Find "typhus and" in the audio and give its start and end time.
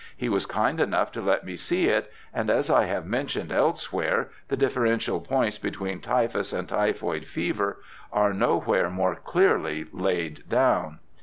6.01-6.67